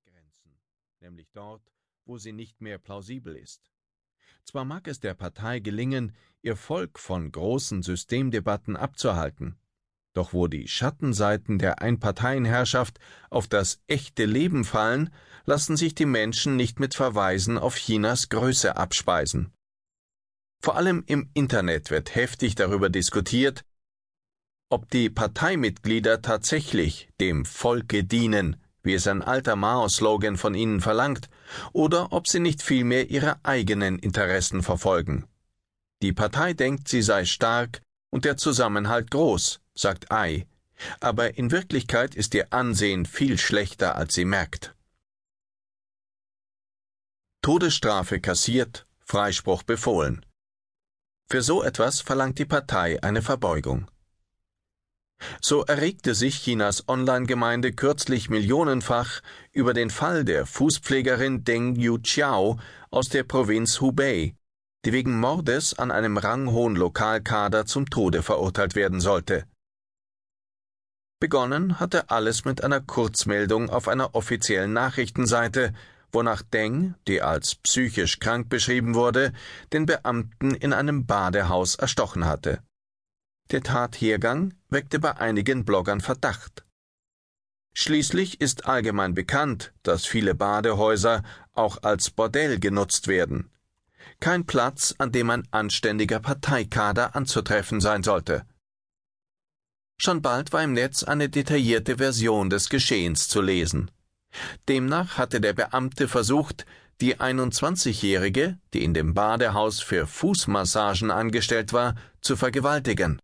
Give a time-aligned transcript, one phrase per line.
[0.00, 0.58] abgrenzen,
[1.00, 1.62] nämlich dort,
[2.04, 3.70] wo sie nicht mehr plausibel ist.
[4.44, 9.58] Zwar mag es der Partei gelingen, ihr Volk von großen Systemdebatten abzuhalten,
[10.14, 15.10] doch wo die Schattenseiten der Einparteienherrschaft auf das echte Leben fallen,
[15.44, 19.52] lassen sich die Menschen nicht mit Verweisen auf Chinas Größe abspeisen.
[20.62, 23.64] Vor allem im Internet wird heftig darüber diskutiert,
[24.70, 31.28] ob die Parteimitglieder tatsächlich dem Volke dienen, wie es ein alter Mao-Slogan von ihnen verlangt,
[31.72, 35.26] oder ob sie nicht vielmehr ihre eigenen Interessen verfolgen.
[36.02, 40.46] Die Partei denkt, sie sei stark und der Zusammenhalt groß, sagt Ai,
[41.00, 44.74] aber in Wirklichkeit ist ihr Ansehen viel schlechter, als sie merkt.
[47.42, 50.24] Todesstrafe kassiert, Freispruch befohlen.
[51.28, 53.90] Für so etwas verlangt die Partei eine Verbeugung.
[55.40, 59.20] So erregte sich Chinas Online-Gemeinde kürzlich millionenfach
[59.52, 62.58] über den Fall der Fußpflegerin Deng Yuqiao
[62.90, 64.34] aus der Provinz Hubei,
[64.84, 69.44] die wegen Mordes an einem ranghohen Lokalkader zum Tode verurteilt werden sollte.
[71.20, 75.74] Begonnen hatte alles mit einer Kurzmeldung auf einer offiziellen Nachrichtenseite,
[76.12, 79.32] wonach Deng, die als psychisch krank beschrieben wurde,
[79.72, 82.62] den Beamten in einem Badehaus erstochen hatte.
[83.50, 86.64] Der Tathergang weckte bei einigen Bloggern Verdacht.
[87.74, 93.50] Schließlich ist allgemein bekannt, dass viele Badehäuser auch als Bordell genutzt werden.
[94.20, 98.46] Kein Platz, an dem ein anständiger Parteikader anzutreffen sein sollte.
[99.98, 103.90] Schon bald war im Netz eine detaillierte Version des Geschehens zu lesen.
[104.68, 106.66] Demnach hatte der Beamte versucht,
[107.00, 113.20] die 21-Jährige, die in dem Badehaus für Fußmassagen angestellt war, zu vergewaltigen,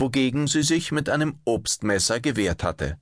[0.00, 2.98] wogegen sie sich mit einem Obstmesser gewehrt hatte.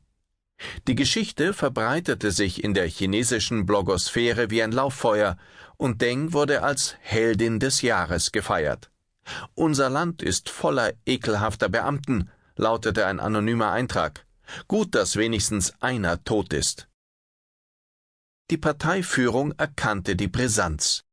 [0.89, 5.37] Die Geschichte verbreitete sich in der chinesischen Blogosphäre wie ein Lauffeuer,
[5.77, 8.91] und Deng wurde als Heldin des Jahres gefeiert.
[9.55, 14.27] Unser Land ist voller ekelhafter Beamten, lautete ein anonymer Eintrag.
[14.67, 16.89] Gut, dass wenigstens einer tot ist.
[18.51, 21.05] Die Parteiführung erkannte die Brisanz.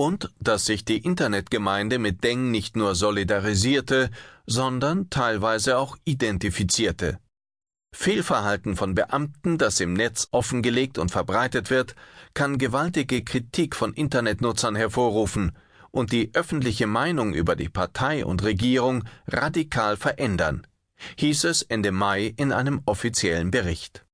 [0.00, 4.08] Und dass sich die Internetgemeinde mit Deng nicht nur solidarisierte,
[4.46, 7.18] sondern teilweise auch identifizierte.
[7.94, 11.96] Fehlverhalten von Beamten, das im Netz offengelegt und verbreitet wird,
[12.32, 15.52] kann gewaltige Kritik von Internetnutzern hervorrufen,
[15.90, 20.66] und die öffentliche Meinung über die Partei und Regierung radikal verändern,
[21.18, 24.06] hieß es Ende Mai in einem offiziellen Bericht.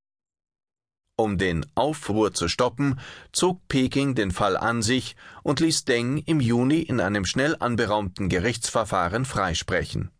[1.19, 3.01] Um den Aufruhr zu stoppen,
[3.33, 8.29] zog Peking den Fall an sich und ließ Deng im Juni in einem schnell anberaumten
[8.29, 10.11] Gerichtsverfahren freisprechen.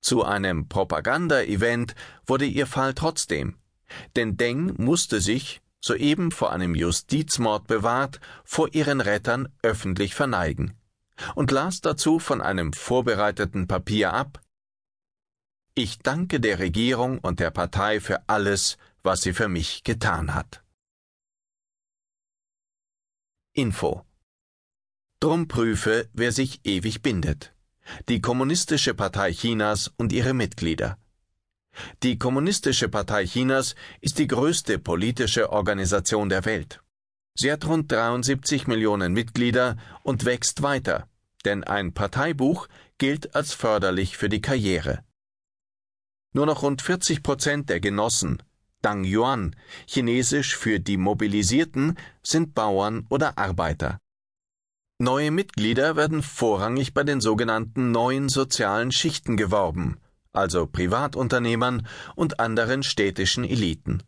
[0.00, 1.94] Zu einem Propaganda-Event
[2.26, 3.56] wurde ihr Fall trotzdem,
[4.16, 10.74] denn Deng musste sich, soeben vor einem Justizmord bewahrt, vor ihren Rettern öffentlich verneigen
[11.34, 14.40] und las dazu von einem vorbereiteten Papier ab
[15.74, 20.62] Ich danke der Regierung und der Partei für alles, was sie für mich getan hat.
[23.52, 24.04] Info
[25.20, 27.54] Drum prüfe, wer sich ewig bindet.
[28.08, 30.98] Die Kommunistische Partei Chinas und ihre Mitglieder.
[32.02, 36.82] Die Kommunistische Partei Chinas ist die größte politische Organisation der Welt.
[37.34, 41.08] Sie hat rund 73 Millionen Mitglieder und wächst weiter,
[41.44, 45.04] denn ein Parteibuch gilt als förderlich für die Karriere.
[46.34, 48.42] Nur noch rund 40 Prozent der Genossen,
[48.82, 49.54] Dang Yuan,
[49.86, 53.98] chinesisch für die Mobilisierten, sind Bauern oder Arbeiter.
[54.98, 59.98] Neue Mitglieder werden vorrangig bei den sogenannten neuen sozialen Schichten geworben,
[60.32, 64.02] also Privatunternehmern und anderen städtischen Eliten.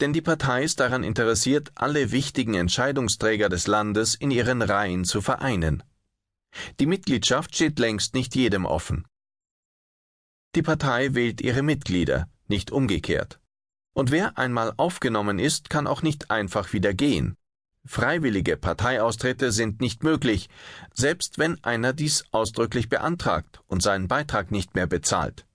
[0.00, 5.20] Denn die Partei ist daran interessiert, alle wichtigen Entscheidungsträger des Landes in ihren Reihen zu
[5.20, 5.84] vereinen.
[6.80, 9.06] Die Mitgliedschaft steht längst nicht jedem offen.
[10.56, 13.40] Die Partei wählt ihre Mitglieder, nicht umgekehrt.
[13.94, 17.36] Und wer einmal aufgenommen ist, kann auch nicht einfach wieder gehen.
[17.86, 20.48] Freiwillige Parteiaustritte sind nicht möglich,
[20.92, 25.46] selbst wenn einer dies ausdrücklich beantragt und seinen Beitrag nicht mehr bezahlt.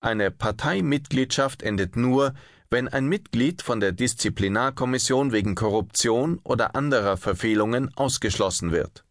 [0.00, 2.34] Eine Parteimitgliedschaft endet nur,
[2.70, 9.04] wenn ein Mitglied von der Disziplinarkommission wegen Korruption oder anderer Verfehlungen ausgeschlossen wird.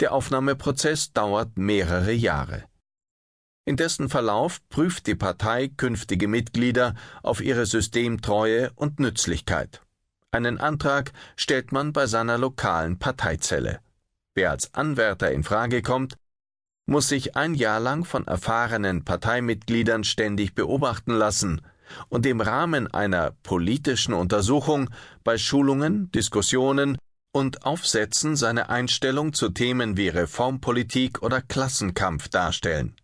[0.00, 2.64] Der Aufnahmeprozess dauert mehrere Jahre.
[3.64, 9.82] In dessen Verlauf prüft die Partei künftige Mitglieder auf ihre Systemtreue und Nützlichkeit.
[10.32, 13.78] Einen Antrag stellt man bei seiner lokalen Parteizelle.
[14.34, 16.16] Wer als Anwärter in Frage kommt,
[16.86, 21.60] muss sich ein Jahr lang von erfahrenen Parteimitgliedern ständig beobachten lassen,
[22.08, 24.88] und im Rahmen einer politischen Untersuchung
[25.24, 26.96] bei Schulungen, Diskussionen
[27.32, 32.96] und Aufsätzen seine Einstellung zu Themen wie Reformpolitik oder Klassenkampf darstellen.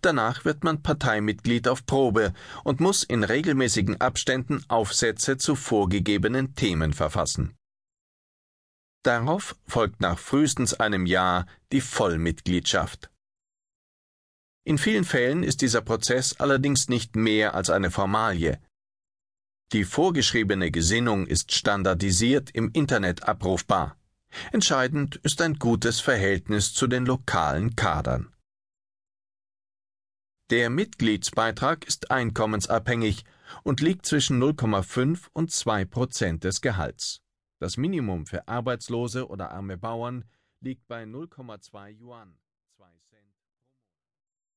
[0.00, 2.32] Danach wird man Parteimitglied auf Probe
[2.64, 7.54] und muss in regelmäßigen Abständen Aufsätze zu vorgegebenen Themen verfassen.
[9.02, 13.10] Darauf folgt nach frühestens einem Jahr die Vollmitgliedschaft.
[14.64, 18.60] In vielen Fällen ist dieser Prozess allerdings nicht mehr als eine Formalie.
[19.72, 23.96] Die vorgeschriebene Gesinnung ist standardisiert im Internet abrufbar.
[24.52, 28.31] Entscheidend ist ein gutes Verhältnis zu den lokalen Kadern.
[30.52, 33.24] Der Mitgliedsbeitrag ist einkommensabhängig
[33.62, 37.22] und liegt zwischen 0,5 und 2 Prozent des Gehalts.
[37.58, 40.26] Das Minimum für Arbeitslose oder arme Bauern
[40.60, 42.38] liegt bei 0,2 Yuan.